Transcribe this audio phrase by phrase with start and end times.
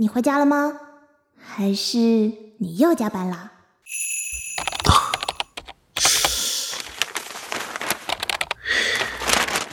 [0.00, 0.74] 你回家了吗？
[1.36, 3.50] 还是你又加班了？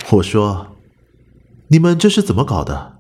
[0.10, 0.78] 我说，
[1.68, 2.98] 你们这是怎么搞的？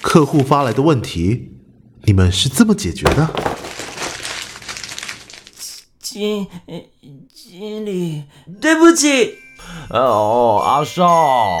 [0.00, 1.58] 客户发来的问题，
[2.04, 3.28] 你们是这么解决的？
[5.98, 6.46] 经
[7.34, 8.26] 经理，
[8.60, 9.38] 对不起。
[9.88, 11.58] 哦，阿少，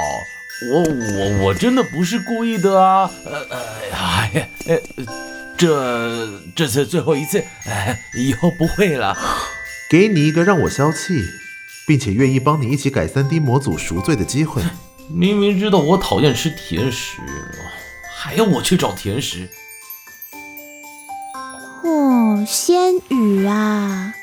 [0.62, 3.10] 我我我真的不是故意的啊！
[3.24, 3.46] 呃
[3.92, 4.78] 哎呀，呃，
[5.56, 9.16] 这这次最后一次，哎以后不会了。
[9.88, 11.24] 给你一个让我消气，
[11.86, 14.62] 并且愿意帮你一起改 3D 模组赎罪的机会。
[15.08, 17.16] 明明知道我讨厌吃甜食，
[18.14, 19.48] 还要我去找甜食。
[21.82, 24.14] 哦，仙羽啊！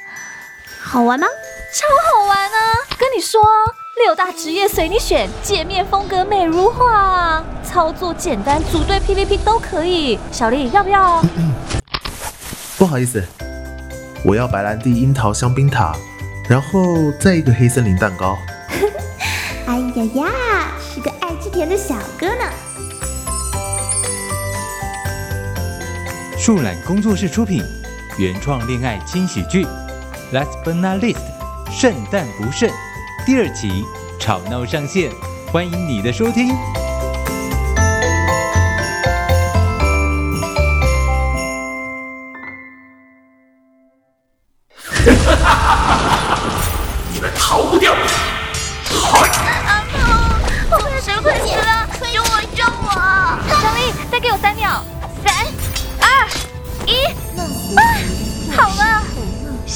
[0.79, 1.25] 好玩吗？
[1.73, 1.85] 超
[2.21, 2.51] 好玩啊！
[2.97, 3.41] 跟你说，
[4.05, 10.19] 六大职业随你选，界面风格美如画，操作简单，组队 PVP 都可以。
[10.31, 11.23] 小丽要不要？
[12.77, 13.23] 不好意思，
[14.23, 15.95] 我要白兰地樱桃香槟塔，
[16.47, 18.37] 然后再一个黑森林蛋糕。
[19.65, 22.43] 哎呀呀，是个爱吃甜的小哥呢。
[26.37, 27.63] 树懒工作室出品，
[28.19, 29.65] 原创恋爱轻喜剧。
[30.31, 31.17] Last but not least，
[31.71, 32.71] 圣诞不慎
[33.25, 33.83] 第二集
[34.27, 35.09] 吵闹上线，
[35.53, 36.49] 欢迎你的收听。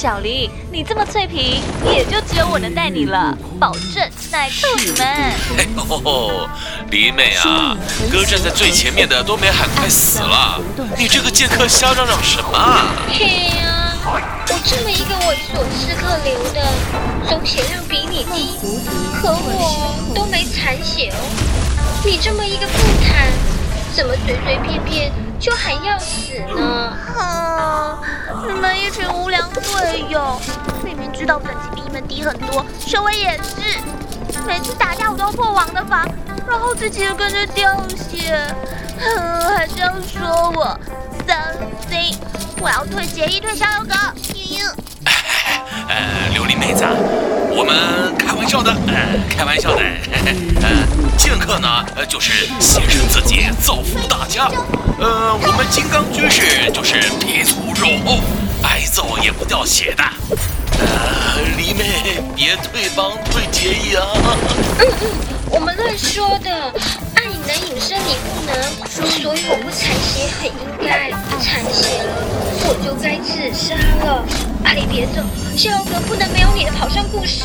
[0.02, 1.62] 小黎，你这么脆皮，
[1.94, 5.06] 也就只有我能带你了，保证奶臭你们。
[5.56, 5.68] 嘿
[6.04, 6.50] 哦，
[6.90, 7.78] 黎妹啊，
[8.12, 10.60] 哥站在最前面的都没喊快死了，
[10.98, 12.96] 你这个剑客瞎嚷嚷什么啊？
[13.10, 16.66] 嘿呀，我这么一个猥琐刺客流的，
[17.30, 18.58] 总血量比你低，
[19.22, 22.02] 可我都没残血哦。
[22.04, 22.73] 你这么一个不
[23.06, 23.32] 坦，
[23.94, 25.11] 怎么随随便便
[25.42, 26.96] 就还要死呢？
[27.16, 27.98] 哼
[28.48, 30.40] 你们一群无良队友，
[30.84, 33.82] 明明知道等级比你们低很多，修为也是，
[34.46, 36.08] 每次打架我都破王的防，
[36.48, 38.40] 然后自己又跟着掉血，
[39.00, 40.80] 哼还这样说我
[41.28, 41.36] 伤
[41.90, 42.20] 心，
[42.62, 43.96] 我要退协议退逍遥阁。
[45.90, 46.86] 呃，琉璃妹子，
[47.54, 49.82] 我们开玩笑的，呃，开玩笑的，
[50.62, 50.70] 呃，
[51.17, 54.50] 剑客呢，呃，就是牺牲自己造福大家，
[55.00, 58.20] 呃，我们金刚居士就是皮粗肉厚，
[58.64, 60.04] 挨揍也不掉血的。
[60.80, 64.08] 呃，黎妹，别退帮退结义啊！
[64.80, 65.10] 嗯嗯，
[65.52, 66.50] 我们乱说的，
[67.16, 68.54] 爱能隐身你不能，
[68.88, 70.54] 所以我不残血很应
[70.88, 72.10] 该，残血了
[72.64, 73.76] 我就该自杀
[74.06, 74.23] 了。
[74.64, 75.22] 阿离别走，
[75.58, 77.44] 逍遥阁不能没有你的跑上故事。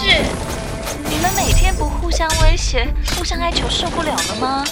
[1.08, 4.64] 你们每天不互相威胁、互相哀求，受不了了吗？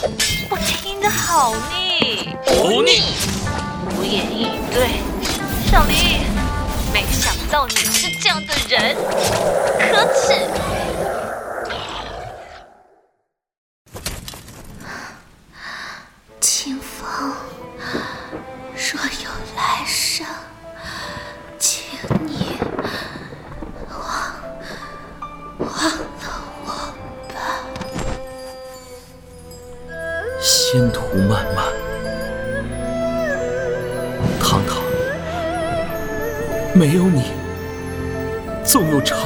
[0.51, 3.03] 我听得好腻，好腻，
[3.99, 4.89] 无言以对。
[5.71, 6.23] 小黎。
[6.93, 8.95] 没想到你是这样的人，
[9.81, 10.47] 可耻！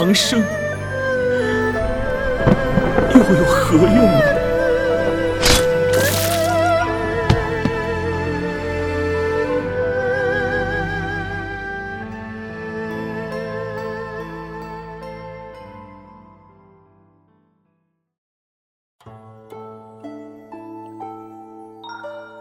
[0.08, 0.42] 长生，
[3.10, 4.22] 又有何用呢？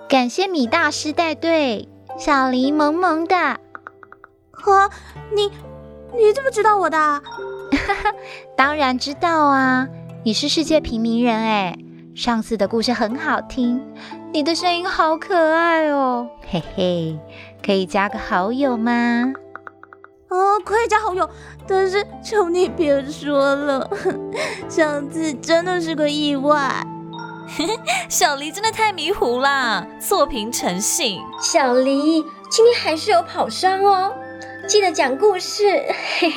[0.07, 3.35] 感谢米大师带队，小黎萌萌的。
[4.51, 4.89] 呵，
[5.35, 5.51] 你
[6.17, 7.21] 你怎么知道我的？
[8.55, 9.87] 当然知道啊，
[10.23, 11.77] 你是世界平民人哎。
[12.15, 13.79] 上次的故事很好听，
[14.33, 17.19] 你的声音好可爱哦，嘿嘿，
[17.63, 19.33] 可以加个好友吗？
[20.29, 21.29] 哦，可以加好友，
[21.67, 23.87] 但是求你别说了，
[24.67, 26.83] 上次真的是个意外。
[28.09, 31.21] 小黎真的太迷糊啦，作品诚信。
[31.39, 34.11] 小黎今天还是有跑伤哦。
[34.67, 35.63] 记得讲故事，
[36.19, 36.33] 嘿嘿。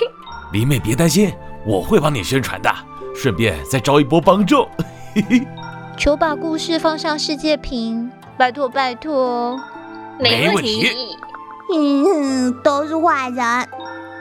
[0.52, 1.32] 黎妹别担心，
[1.64, 2.74] 我会帮你宣传的，
[3.14, 4.68] 顺便再招一波帮众，
[5.14, 5.46] 嘿嘿。
[5.96, 9.60] 求把故事放上世界屏，拜托拜托。
[10.18, 10.82] 没问题。
[10.82, 11.16] 题
[11.72, 13.68] 嗯，都是坏人。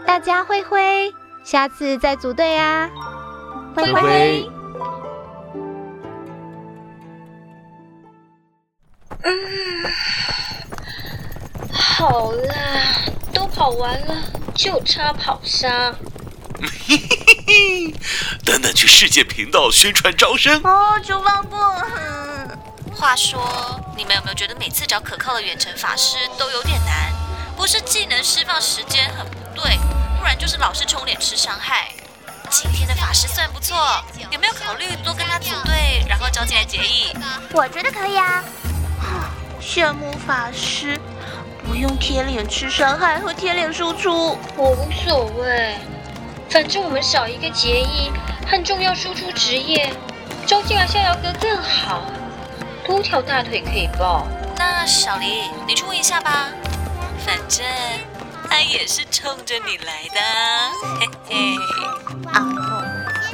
[0.06, 1.12] 大家挥挥，
[1.44, 2.90] 下次再组队啊！
[3.76, 4.50] 灰灰灰，
[11.72, 12.56] 好啦，
[13.34, 14.16] 都跑完了，
[14.54, 15.94] 就差跑沙。
[18.46, 20.62] 等等去世界频道宣传招生。
[20.64, 21.60] 哦，求放过。
[22.96, 27.14] 话说，你们有没有觉得每次找可靠的远程法师都有点难？
[27.56, 29.78] 不是技能释放时间很不对，
[30.18, 31.90] 不然就是老是冲脸吃伤害。
[32.50, 33.78] 今天的法师算不错，
[34.32, 37.14] 有没有考虑多跟他组队，然后招进来结义？
[37.52, 38.44] 我觉得可以啊。
[39.62, 41.00] 羡慕法师，
[41.68, 44.38] 不用贴脸吃伤害和贴脸输出。
[44.56, 45.78] 我无所谓，
[46.50, 48.12] 反正我们少一个结义
[48.48, 49.94] 和重要输出职业，
[50.48, 52.02] 招进来逍遥阁更好，
[52.86, 54.26] 多条大腿可以抱。
[54.58, 56.48] 那小黎，你去问一下吧，
[57.26, 57.64] 反正
[58.50, 60.20] 他也是冲着你来的，
[61.00, 61.36] 嘿嘿。
[62.34, 62.42] 啊，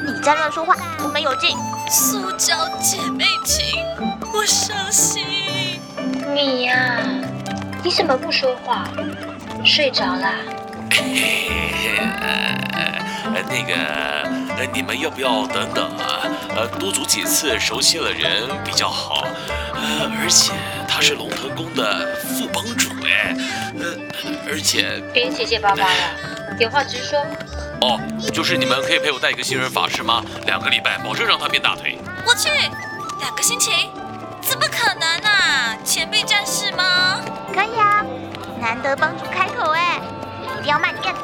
[0.05, 1.57] 你在乱说话，我们有劲。
[1.89, 3.81] 塑胶姐妹情，
[4.33, 5.23] 我伤心。
[6.33, 6.97] 你呀、
[7.81, 8.83] 你怎么不说话？
[9.63, 10.33] 睡着啦？
[13.35, 13.75] 呃，那个，
[14.55, 16.23] 呃，你们要不要等等啊？
[16.55, 19.27] 呃，多组几次，熟悉了人比较好。
[19.73, 20.53] 呃，而且
[20.87, 23.35] 他是龙腾宫的副帮主哎，
[23.77, 23.99] 呃，
[24.47, 25.93] 而且别结结巴巴了，
[26.59, 27.19] 有话直说。
[27.81, 27.99] 哦，
[28.33, 30.23] 就是你们可以陪我带一个新人法师吗？
[30.45, 31.97] 两个礼拜，保证让他变大腿。
[32.25, 32.47] 我去，
[33.19, 33.89] 两个星期，
[34.41, 35.75] 怎么可能啊？
[35.83, 37.19] 前辈战士吗？
[37.53, 38.01] 可以啊，
[38.61, 39.99] 难得帮主开口哎，
[40.57, 41.19] 一定要卖面子。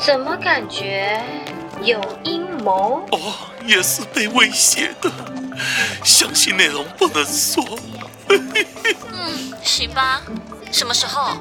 [0.00, 1.22] 怎么感觉
[1.82, 3.06] 有阴谋？
[3.10, 3.18] 哦，
[3.66, 5.10] 也是被威胁的，
[6.04, 7.64] 详细内容不能说。
[8.28, 10.22] 嗯，行吧。
[10.72, 11.36] 什么时候？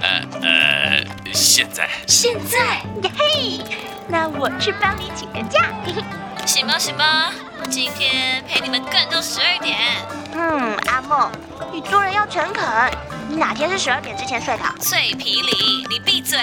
[0.00, 2.82] 呃呃，现在现在？
[3.02, 3.60] 耶嘿，
[4.08, 5.68] 那我去帮你请个假。
[6.46, 7.32] 行吧，行吧。
[7.70, 9.78] 今天陪你们干到十二点。
[10.34, 11.30] 嗯，阿梦，
[11.72, 12.64] 你做人要诚恳。
[13.28, 14.64] 你哪天是十二点之前睡的？
[14.80, 16.38] 脆皮里，你闭嘴！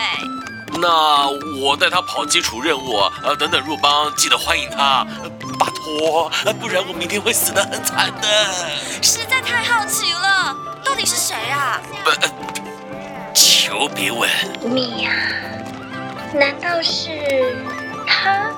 [0.73, 1.27] 那
[1.61, 5.29] 我带他跑基础任务，呃，等等入帮记得欢迎他，呃
[5.59, 8.27] 拜托，呃不然我明天会死得很惨的。
[9.01, 11.81] 实在太好奇了，到底是谁啊？
[12.03, 12.29] 不、呃，
[13.33, 14.29] 求别问。
[14.61, 15.11] 你呀、
[16.33, 17.55] 难道是
[18.07, 18.49] 他？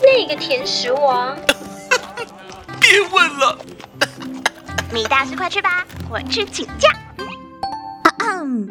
[0.00, 1.36] 那个甜食王？
[2.80, 3.58] 别问了。
[4.92, 6.88] 米大师，快去吧，我去请假。
[8.48, 8.66] 啊嗯，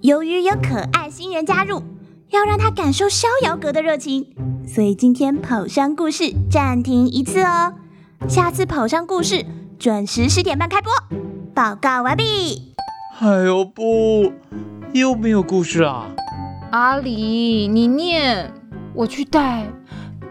[0.00, 1.82] 由于有可爱新人加入，
[2.30, 4.26] 要让他感受逍遥阁的热情，
[4.66, 7.74] 所以今天跑山故事暂停一次哦。
[8.26, 9.44] 下次跑山故事
[9.78, 10.90] 准时十点半开播。
[11.54, 12.74] 报告完毕。
[13.20, 14.32] 哎呦不，
[14.92, 16.06] 又没有故事啊！
[16.70, 18.50] 阿里，你念，
[18.94, 19.66] 我去带。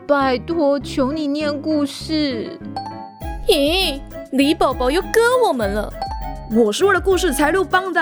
[0.07, 2.57] 拜托，求你念故事。
[3.47, 3.99] 咦，
[4.31, 5.93] 李宝宝又割我们了！
[6.49, 8.01] 我是为了故事才入帮的，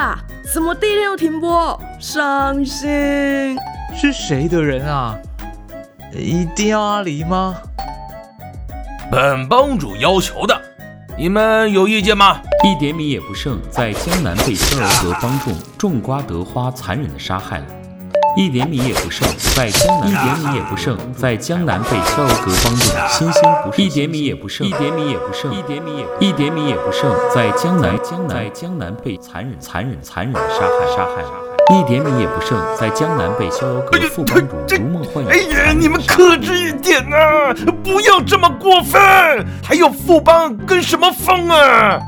[0.53, 1.80] 怎么第一天就停播？
[2.00, 3.57] 伤心！
[3.95, 5.18] 是谁的人啊？
[6.13, 7.56] 一定要阿离吗？
[9.12, 10.62] 本帮主要求的，
[11.18, 12.39] 你们有意见吗？
[12.63, 17.66] 一点米也不剩，在江南被逍遥阁帮众种瓜得花残忍的杀害了。
[18.35, 19.25] 一点米也不剩，
[19.56, 31.23] 在江南一点米也不剩，在江南被逍遥阁帮众新鲜不一点米也不剩，一点米也不剩，一点米也一点米也不剩，在江南江南在江南被残忍残忍残忍的杀害杀害。
[31.73, 35.30] 一点米也不剩，在江南被逍遥阁副帮主如梦幻影。
[35.30, 37.56] 哎呀，你们克制一点啊！
[37.83, 39.01] 不要这么过分！
[39.63, 41.99] 还有副帮跟什么风啊？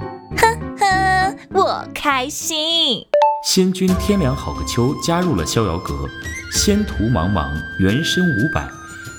[1.37, 3.05] 呵，我开心。
[3.45, 5.93] 仙君天凉好个秋加入了逍遥阁，
[6.51, 8.67] 仙途茫茫，原身五百，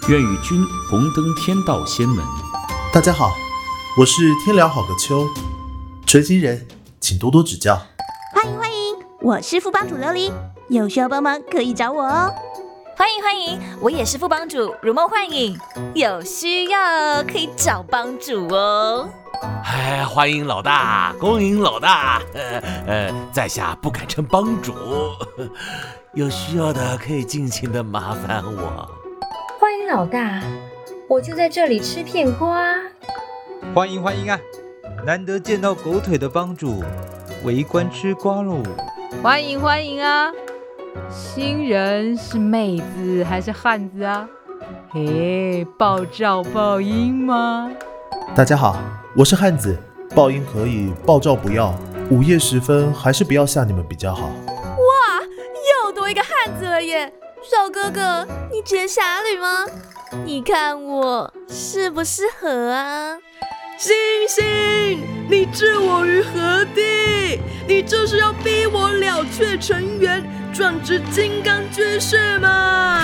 [0.08, 2.24] 愿与君红登天道仙门。
[2.92, 3.30] 大家好，
[3.98, 5.26] 我是天凉好个秋，
[6.06, 6.66] 纯心人，
[7.00, 7.80] 请多多指教。
[8.34, 10.32] 欢迎欢迎，我是副帮主琉璃，
[10.68, 12.34] 有需要帮忙可以找我哦。
[12.98, 15.56] 欢迎欢迎，我也是副帮主如梦幻影，
[15.94, 19.08] 有需要可以找帮主哦。
[19.64, 22.20] 哎，欢迎老大，恭迎老大。
[22.34, 24.74] 呃呃，在下不敢称帮主，
[26.12, 28.90] 有需要的可以尽情的麻烦我。
[29.60, 30.42] 欢迎老大，
[31.08, 32.74] 我就在这里吃片瓜。
[33.76, 34.36] 欢迎欢迎啊！
[35.06, 36.82] 难得见到狗腿的帮主，
[37.44, 38.60] 围观吃瓜喽！
[39.22, 40.32] 欢迎欢迎啊！
[41.10, 44.28] 新人是妹子还是汉子啊？
[44.90, 47.70] 嘿，爆照爆音吗？
[48.34, 48.76] 大家好，
[49.16, 49.78] 我是汉子，
[50.14, 51.74] 爆音可以，爆照不要。
[52.10, 54.26] 午夜时分还是不要吓你们比较好。
[54.26, 55.22] 哇，
[55.84, 57.12] 又多一个汉子了耶！
[57.42, 59.64] 小哥哥，你接侠侣吗？
[60.24, 63.18] 你看我适不适合啊？
[63.76, 63.94] 星
[64.26, 65.00] 星，
[65.30, 67.38] 你置我于何地？
[67.68, 73.00] 你这是要逼我了却尘缘，壮志金刚绝世嘛？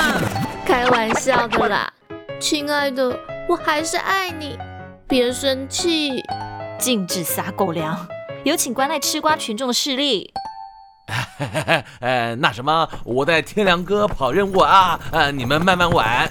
[0.65, 1.93] 开玩笑的啦，
[2.41, 3.17] 亲爱的，
[3.49, 4.59] 我还是爱你，
[5.07, 6.23] 别生气。
[6.79, 8.07] 禁止撒狗粮，
[8.45, 10.33] 有请关爱吃瓜群众的势力。
[12.01, 16.29] 呃，那什么，我带天良哥跑任务啊，呃，你们慢慢玩。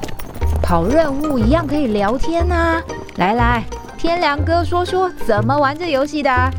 [0.62, 2.82] 跑任务一样可以聊天呐，
[3.16, 3.64] 来来，
[3.96, 6.52] 天良哥说说怎么玩这游戏的啊？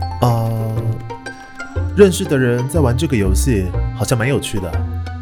[1.95, 3.67] 认识的人在玩这个游戏，
[3.99, 4.71] 好像蛮有趣的，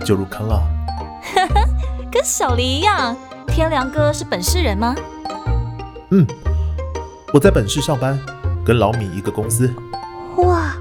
[0.05, 0.61] 就入坑了。
[2.11, 3.17] 跟小黎一样，
[3.47, 4.93] 天良哥是本市人吗？
[6.11, 6.23] 嗯，
[7.33, 8.19] 我在本市上班，
[8.63, 9.73] 跟老米一个公司。
[10.37, 10.75] 哇，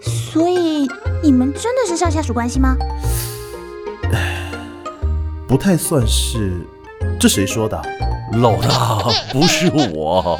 [0.00, 0.86] 所以
[1.20, 2.76] 你们真的是上下属关系吗？
[5.48, 6.64] 不太算是。
[7.18, 7.82] 这谁说的？
[8.34, 9.00] 老大，
[9.34, 10.38] 不是我。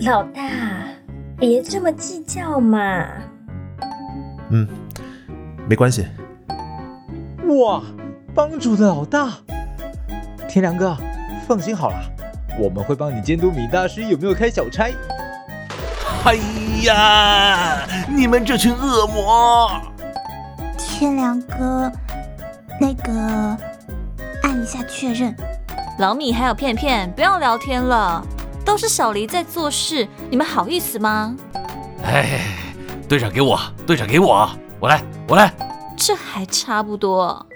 [0.00, 0.40] 老大，
[1.38, 3.06] 别这么计较嘛。
[4.50, 4.66] 嗯，
[5.72, 6.06] 没关系。
[7.48, 7.82] 哇，
[8.34, 9.30] 帮主的老大，
[10.46, 10.94] 天良哥，
[11.48, 11.96] 放心好了，
[12.60, 14.90] 我们会帮你监督米大师有没有开小差。
[16.26, 16.36] 哎
[16.82, 19.70] 呀，你们这群恶魔！
[20.76, 21.90] 天良哥，
[22.78, 23.56] 那个。
[24.42, 25.34] 按一下确认，
[25.98, 28.22] 老米还有片片，不要聊天了，
[28.62, 31.34] 都是小黎在做事，你们好意思吗？
[32.04, 32.40] 哎，
[33.08, 34.46] 队长给我，队长给我，
[34.78, 35.00] 我来，
[35.32, 35.50] 我来。
[35.96, 37.46] 这还差不多。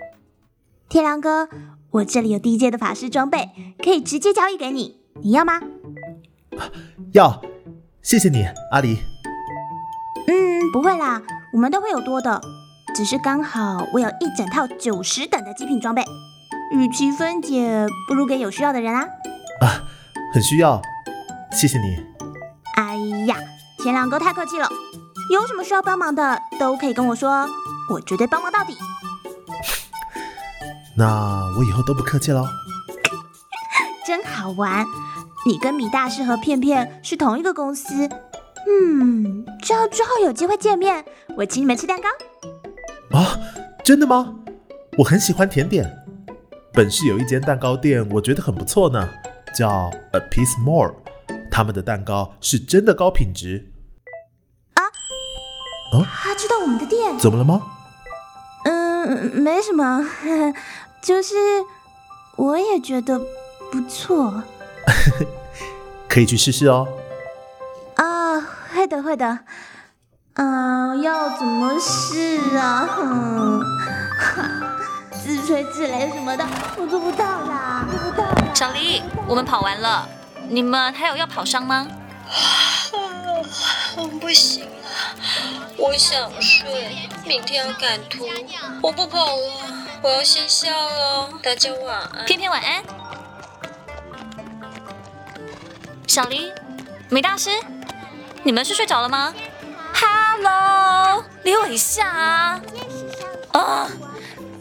[0.88, 1.46] 天狼哥，
[1.90, 3.50] 我这里有低阶的法师装备，
[3.84, 5.60] 可以直接交易给你，你要吗？
[7.12, 7.42] 要，
[8.00, 8.96] 谢谢你，阿离。
[10.26, 11.20] 嗯，不会啦，
[11.52, 12.40] 我们都会有多的，
[12.94, 16.02] 只是刚好我有一整套九十等的极品装备。
[16.72, 19.02] 与其分解，不如给有需要的人啊！
[19.60, 19.84] 啊，
[20.32, 20.80] 很需要，
[21.52, 22.02] 谢谢你。
[22.76, 23.36] 哎呀，
[23.82, 24.66] 天狼哥太客气了，
[25.30, 27.46] 有什么需要帮忙的都可以跟我说，
[27.90, 28.76] 我绝对帮忙到底。
[30.96, 32.46] 那我以后都不客气喽。
[34.06, 34.86] 真好玩，
[35.46, 38.08] 你跟米大师和片片是同一个公司，
[38.66, 41.04] 嗯，之后之后有机会见面，
[41.36, 42.08] 我请你们吃蛋糕。
[43.18, 43.38] 啊，
[43.84, 44.34] 真的吗？
[44.98, 46.04] 我很喜欢甜点。
[46.72, 49.08] 本市有一间蛋糕店，我觉得很不错呢，
[49.54, 50.94] 叫 A Piece More，
[51.50, 53.72] 他们的蛋糕是真的高品质。
[54.74, 54.84] 啊？
[56.22, 57.18] 他知道我们的店？
[57.18, 57.75] 怎么了吗？
[59.08, 60.04] 嗯，没什么，
[61.00, 61.36] 就是
[62.34, 63.20] 我也觉得
[63.70, 64.42] 不错。
[66.08, 66.88] 可以去试试哦。
[67.94, 68.40] 啊，
[68.74, 69.38] 会的，会的。
[70.34, 72.88] 嗯，要怎么试啊？
[72.90, 73.62] 哼。
[75.22, 76.44] 自吹自擂什么的，
[76.76, 78.54] 我做不到啦，做不到啦。
[78.54, 80.08] 小黎，我们跑完了，
[80.48, 81.86] 你们还有要跑伤吗？
[83.96, 84.75] 我不行了，
[85.76, 88.28] 我想睡，明天要赶图，
[88.82, 91.28] 我不跑了，我要先下了。
[91.42, 92.24] 大家晚安。
[92.24, 92.82] 偏偏晚安。
[96.06, 96.52] 小黎，
[97.10, 97.50] 梅大师，
[98.42, 99.34] 你们是睡着了吗
[99.94, 102.60] ？Hello，理我一下啊！
[103.52, 103.88] 啊。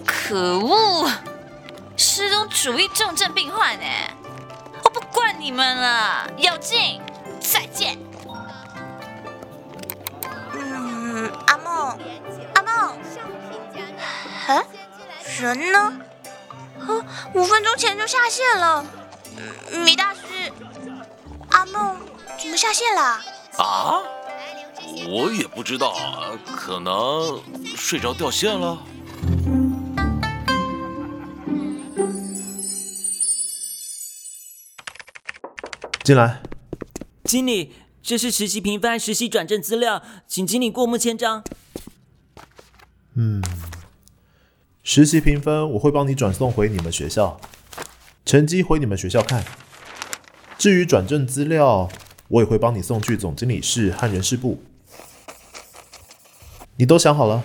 [0.05, 1.09] 可恶！
[1.97, 4.13] 失踪主义重症病患哎，
[4.83, 6.99] 我不管你们了，有劲！
[7.39, 7.65] 再
[15.53, 15.79] 人呢？
[16.79, 16.89] 啊，
[17.33, 18.85] 五分钟前就下线了。
[19.83, 20.19] 米大师，
[21.49, 21.97] 阿梦
[22.39, 23.01] 怎么下线了？
[23.57, 24.01] 啊？
[25.07, 25.95] 我也不知道，
[26.55, 27.41] 可能
[27.75, 28.77] 睡着掉线了。
[36.03, 36.41] 进来，
[37.23, 37.73] 经理，
[38.03, 41.43] 这是实习评分实习转正资料，请经理过目签章。
[43.15, 43.41] 嗯，
[44.87, 47.41] 实习评分我会帮你转送回你们学校，
[48.23, 49.43] 成绩回你们学校看。
[50.59, 51.89] 至于转正资料，
[52.27, 54.61] 我也会帮你送去总经理室和人事部。
[56.77, 57.43] 你都想好了？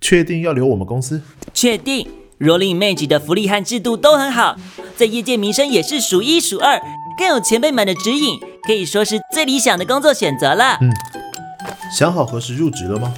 [0.00, 1.20] 确定要留我们公司？
[1.52, 2.10] 确定。
[2.40, 4.56] Rolling Image 的福利和制度都很好，
[4.96, 6.80] 在业界名声也是数一数二。
[7.18, 10.78] 更有前辈们的指引，可以说是最理想的工作选择了。
[10.80, 10.90] 嗯，
[11.96, 13.14] 想好何时入职了吗？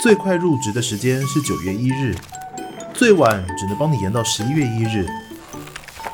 [0.00, 2.16] 最快入职的时间是九月一日，
[3.02, 5.04] 最晚只能帮你延到十一月一日。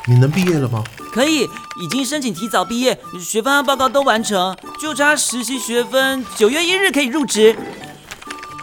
[0.07, 0.83] 你能毕业了吗？
[1.13, 7.55] 可以，已经申请提早毕业，学分和报告都完成，就差实习学分，九月一日可以入职。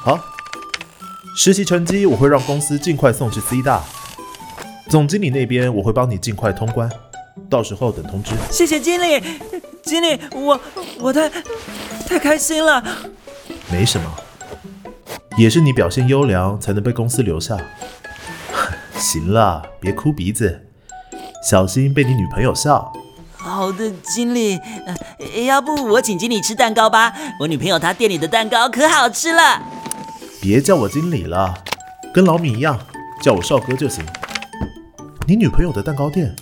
[0.03, 0.19] 好，
[1.37, 3.85] 实习成绩我会让公司尽快送去 C 大，
[4.89, 6.91] 总经理那边我会帮你尽快通关，
[7.49, 8.33] 到时候等通知。
[8.51, 9.23] 谢谢经理，
[9.85, 10.61] 经理，我
[10.99, 11.31] 我太
[12.09, 12.83] 太开心了。
[13.71, 14.11] 没什么，
[15.37, 17.57] 也是你表现优良才能被公司留下。
[18.97, 20.67] 行了，别哭鼻子，
[21.43, 22.93] 小心被你女朋友笑。
[23.37, 27.15] 好的，经理，呃，要不我请经理吃蛋糕吧？
[27.41, 29.63] 我女朋友她店里的蛋糕可好吃了。
[30.41, 31.55] 别叫我经理了，
[32.13, 32.79] 跟老米一样，
[33.23, 34.05] 叫我少哥就行。
[35.29, 36.35] 你女朋友的蛋糕店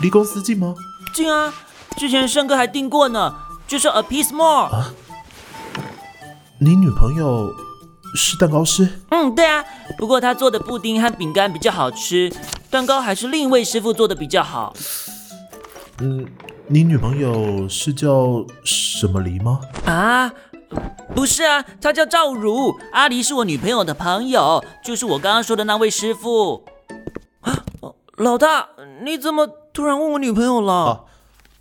[0.00, 0.74] 离公司近吗？
[1.14, 1.54] 近啊，
[1.96, 3.34] 之前胜哥还订过呢，
[3.66, 4.66] 就是 a piece more。
[4.66, 4.92] 啊？
[6.58, 7.50] 你女朋友
[8.14, 8.88] 是蛋糕师？
[9.10, 9.64] 嗯，对啊，
[9.96, 12.32] 不过他做的布丁和饼干比较好吃，
[12.70, 14.74] 蛋糕还是另一位师傅做的比较好。
[16.00, 16.26] 嗯，
[16.66, 19.60] 你女朋友是叫什么黎吗？
[19.84, 20.32] 啊，
[21.14, 26.64] 不是啊，她叫赵如，阿黎是我女朋友的朋友，就是我刚刚说的那位师傅。
[27.40, 27.64] 啊，
[28.16, 28.68] 老大，
[29.04, 30.72] 你怎么突然问我女朋友了？
[30.72, 31.00] 啊，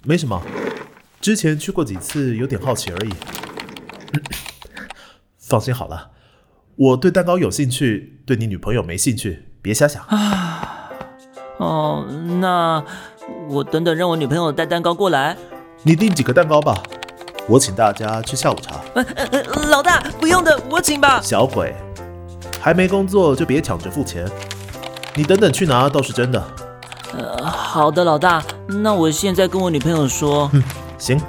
[0.03, 0.41] 没什么，
[1.19, 3.13] 之前去过几次，有点好奇而已。
[5.39, 6.11] 放心好了，
[6.77, 10.03] 我对蛋糕有兴趣，对你女朋友没兴趣，别瞎想。
[10.03, 10.89] 啊，
[11.57, 12.05] 哦，
[12.39, 12.83] 那。
[13.49, 15.35] 我等等，让我女朋友带蛋糕过来。
[15.83, 16.81] 你订几个蛋糕吧，
[17.47, 18.75] 我请大家吃下午茶。
[18.93, 21.19] 呃呃，老大不用的，我请吧。
[21.21, 21.75] 小鬼，
[22.61, 24.29] 还没工作就别抢着付钱。
[25.13, 26.41] 你等等去拿倒是真的。
[27.17, 30.49] 呃，好的，老大，那我现在跟我女朋友说。
[30.53, 30.63] 嗯，
[30.97, 31.19] 行。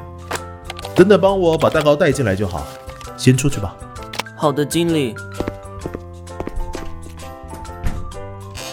[0.95, 2.65] 等等，帮我把蛋糕带进来就好。
[3.17, 3.75] 先出去吧。
[4.41, 5.17] 好的，经理。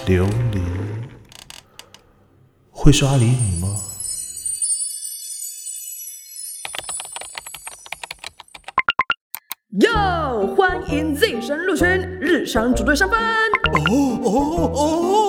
[0.05, 0.62] 琉璃。
[2.69, 3.81] 会是阿里语吗？
[9.81, 11.88] 哟，欢迎 Z 神入群，
[12.22, 13.19] 日常组队上班。
[13.73, 14.30] 哦哦
[14.71, 15.25] 哦，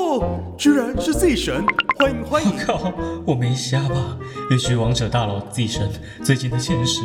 [0.56, 1.64] 居然是 Z 神，
[1.98, 2.56] 欢迎欢迎！
[2.58, 2.92] 靠，
[3.24, 4.16] 我没瞎吧？
[4.50, 5.88] 也许王者大佬 Z 神
[6.22, 7.02] 最近的现实，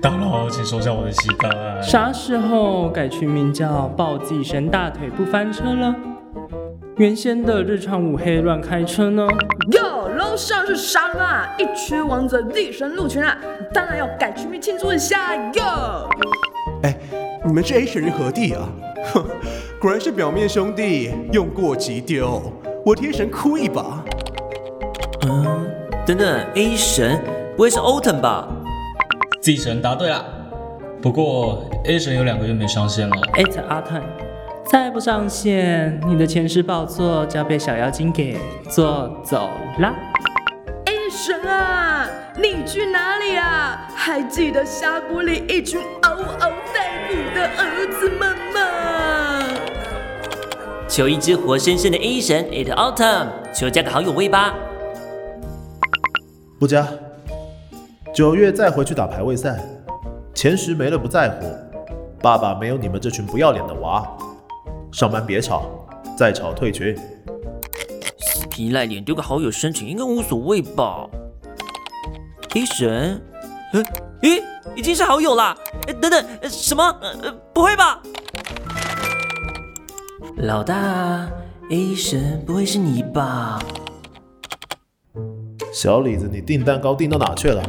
[0.00, 1.48] 大佬请收下我的膝盖。
[1.82, 5.94] 啥时候改群名叫暴 Z 神大腿不翻车了？
[6.98, 9.26] 原先的日常五黑乱开车呢？
[9.72, 11.48] 哟，楼上是啥啊？
[11.58, 13.36] 一群王者 Z 神入群啊！
[13.72, 16.08] 当然要改群名庆祝一下哟！
[16.82, 16.94] 哎，
[17.46, 18.68] 你们这 A 神人何地啊？
[19.14, 19.24] 哼，
[19.82, 22.40] 果然是表面兄弟，用过即丢。
[22.86, 24.00] 我天神哭一把。
[25.26, 25.68] 嗯，
[26.06, 27.20] 等等，A 神
[27.56, 28.46] 不会是 Autumn 吧
[29.40, 30.24] ？Z 神答对了，
[31.02, 33.16] 不过 A 神有两个月没上线了。
[33.34, 34.04] It's Autumn。
[34.64, 38.38] 再不上线，你的前世宝座就要被小妖精给
[38.70, 39.92] 做走了。
[40.84, 43.88] A 神啊，你去哪里啊？
[43.96, 48.51] 还记得峡谷里一群嗷嗷待哺的儿子们吗？
[50.92, 54.54] 求一只活生生的 A 神，It Autumn，求加个好友位吧。
[56.60, 56.86] 不加。
[58.14, 59.58] 九月再回去打排位赛，
[60.34, 61.46] 前十没了不在乎，
[62.20, 64.06] 爸爸没有你们这群不要脸的娃。
[64.92, 65.62] 上班别吵，
[66.14, 66.94] 再吵退群。
[68.18, 71.08] 死皮赖脸丢个好友申请应该无所谓吧
[72.54, 73.18] ？？A 神，
[73.72, 73.82] 嗯，
[74.20, 74.42] 咦，
[74.76, 75.56] 已经是好友了？
[75.88, 76.84] 哎，等等，什么？
[77.00, 78.02] 呃，不会吧？
[80.36, 81.28] 老大
[81.70, 83.60] ，A 神不会是你吧？
[85.72, 87.62] 小李子，你订蛋糕订到哪去了？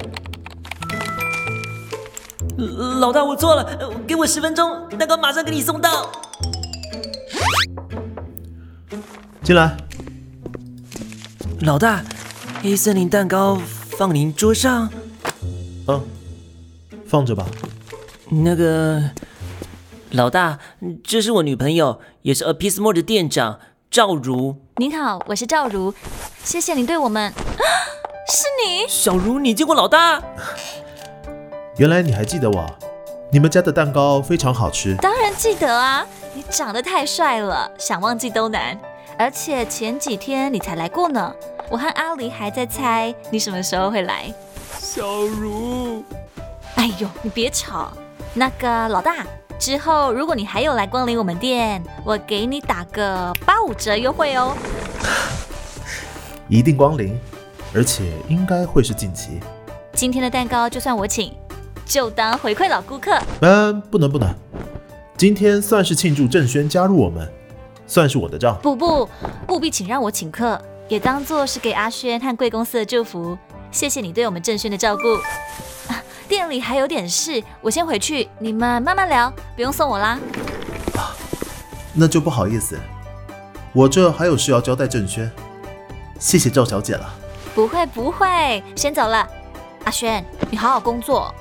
[2.99, 6.09] 老大，我错了，给我十分钟，蛋糕马上给你送到。
[9.43, 9.75] 进来，
[11.61, 12.03] 老大，
[12.61, 13.59] 黑森林蛋糕
[13.97, 14.89] 放您桌上。
[15.87, 16.01] 嗯，
[17.05, 17.45] 放着吧。
[18.29, 19.03] 那个，
[20.11, 20.59] 老大，
[21.03, 23.59] 这是我女朋友，也是 A Piece More 的店长
[23.91, 24.55] 赵如。
[24.77, 25.93] 您好，我是赵如，
[26.41, 27.33] 谢谢您对我们。
[28.31, 30.23] 是你，小如，你见过老大？
[31.75, 32.65] 原来你还记得我，
[33.29, 34.95] 你们家的蛋糕非常好吃。
[35.01, 38.79] 当然记得啊，你长得太帅了，想忘记都难。
[39.17, 41.35] 而且前几天你才来过呢，
[41.69, 44.33] 我和阿离还在猜你什么时候会来。
[44.79, 46.01] 小茹，
[46.75, 47.91] 哎呦，你别吵。
[48.33, 49.27] 那个老大，
[49.63, 54.53] 之后如果你还有来光临我们店，我给你打个八五折优惠哦。
[56.49, 57.17] 一定光临，
[57.73, 59.39] 而且应该会是近期。
[59.93, 61.33] 今天的蛋糕就算我请，
[61.85, 63.17] 就当回馈老顾客。
[63.39, 64.35] 嗯，不能不能，
[65.15, 67.25] 今天算是庆祝郑轩加入我们。
[67.87, 68.59] 算是我的账。
[68.61, 69.07] 不不，
[69.47, 70.61] 务必请让我请客。
[70.89, 73.37] 也当做是给阿轩和贵公司的祝福。
[73.71, 75.03] 谢谢你对我们郑轩的照顾。
[76.33, 80.17] 啊店里还有点事，我先回去，你们慢慢聊，不用送我啦。
[81.93, 82.75] 那就不好意思，
[83.71, 85.31] 我这还有事要交代郑轩。
[86.19, 87.13] 谢谢赵小姐了。
[87.53, 89.27] 不会不会，先走了。
[89.83, 91.31] 阿轩，你好好工作。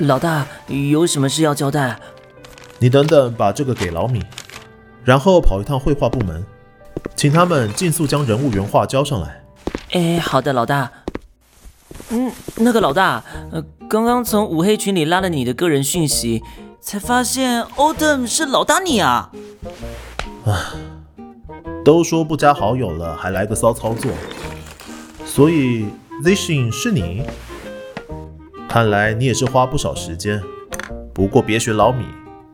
[0.00, 1.98] 老大，有什么事要交代？
[2.78, 4.22] 你等等，把这个给老米，
[5.02, 6.44] 然后跑一趟绘画部门，
[7.16, 9.42] 请他们尽速将人物原画交上来。
[9.92, 10.90] 哎，好的，老大。
[12.10, 16.42] 嗯，那个老大，呃，刚刚从五黑群里拉了你的个人讯息，
[16.80, 19.30] 才发现 Odom 是老大你啊。
[20.44, 20.74] 啊，
[21.84, 24.10] 都说不加好友了，还来个骚操作，
[25.24, 25.86] 所以
[26.22, 27.22] Zishin 是你？
[28.68, 30.42] 看来你也是花不少时间，
[31.14, 32.04] 不过别学老米，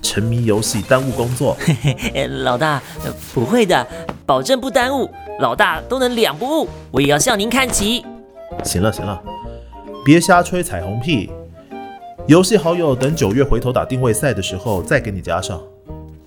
[0.00, 1.56] 沉迷游戏耽误工作。
[1.58, 3.86] 嘿嘿，老大，呃不会的，
[4.24, 5.10] 保证不耽误。
[5.40, 8.04] 老大都能两不误，我也要向您看齐。
[8.62, 9.20] 行了行了，
[10.04, 11.30] 别瞎吹彩虹屁。
[12.26, 15.60] 游戏好友等九月回头打定位赛的时候再给你加上，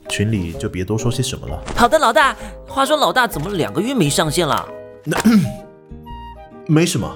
[0.09, 1.59] 群里就别多说些什么了。
[1.75, 2.35] 好的，老大。
[2.67, 4.67] 话说老大怎么两个月没上线了？
[5.05, 5.17] 那
[6.67, 7.09] 没什么，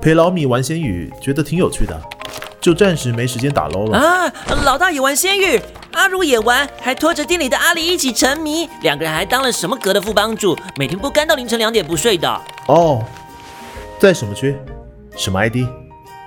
[0.00, 1.98] 陪老米玩仙语觉得挺有趣的，
[2.60, 3.96] 就暂时没时间打 LO 了。
[3.96, 4.32] 啊，
[4.64, 5.60] 老大也玩仙域，
[5.96, 12.40] 阿如也玩，还拖着店里的阿里一起沉迷，两个人还当了什么阁的副帮主，每天不干到凌晨两点不睡的。
[12.68, 13.02] 哦，
[13.98, 14.54] 在什么区？
[15.16, 15.56] 什么 ID？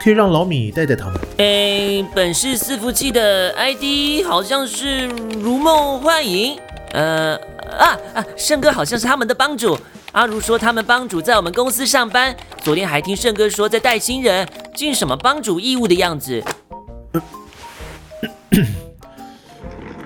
[0.03, 1.19] 可以让老米带带他们。
[1.37, 5.05] 诶，本市伺服器的 ID 好像是
[5.39, 6.59] 如梦幻影。
[6.93, 7.35] 呃
[7.77, 9.77] 啊啊，胜哥好像是他们的帮主。
[10.13, 16.43] 阿如说他们帮主在我们公司上班，昨天还听胜哥说在带新人，尽什么帮主义务的样子。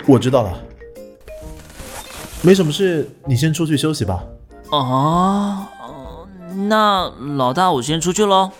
[0.05, 0.53] 我知道了，
[2.41, 4.23] 没什么事，你先出去休息吧。
[4.69, 5.69] 啊，
[6.69, 8.51] 那老大我先出去喽。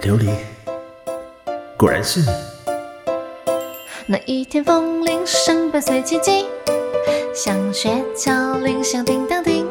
[0.00, 0.34] 琉璃，
[1.78, 2.26] 果然是你。
[4.06, 6.46] 那一天，风铃声伴随奇迹，
[7.32, 9.61] 像雪橇铃响叮当叮。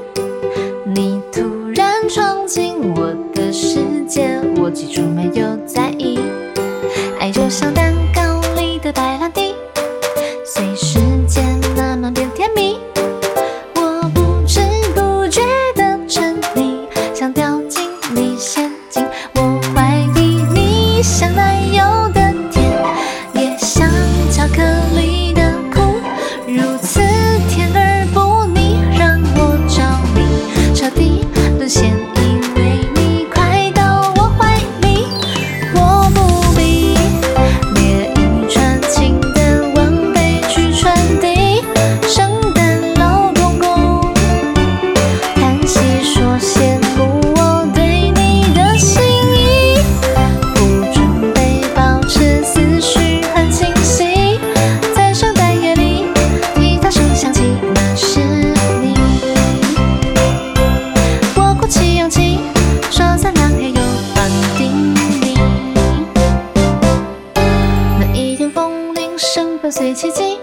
[70.21, 70.39] 伴随奇迹，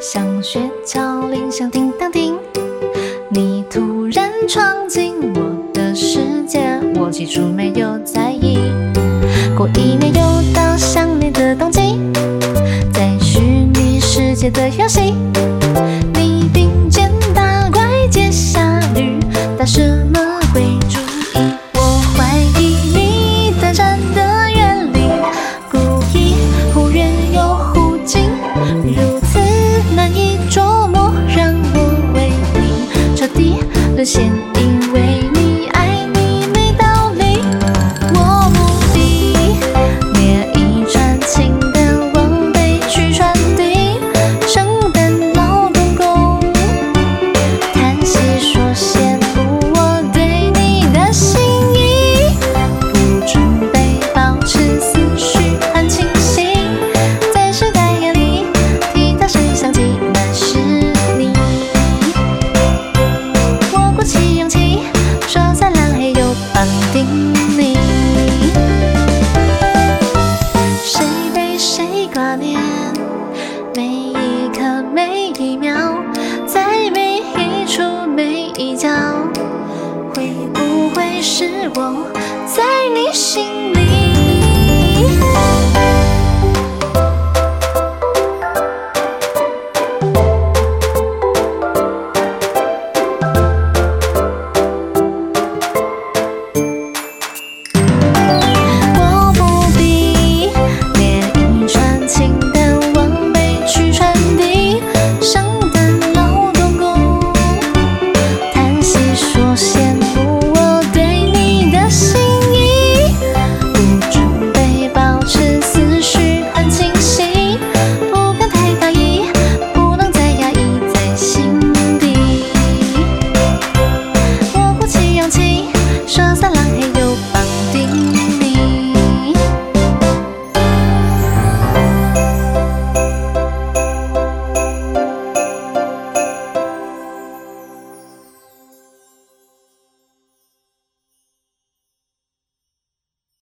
[0.00, 2.36] 像雪橇铃响叮当叮。
[3.30, 5.40] 你突然闯进我
[5.72, 8.58] 的世界，我起初没有在意。
[9.56, 10.20] 过一年又
[10.54, 11.98] 到想念的冬季，
[12.92, 13.40] 在虚
[13.74, 15.14] 拟世界的游戏，
[16.14, 19.18] 你并肩打怪接下驴，
[19.56, 20.06] 打什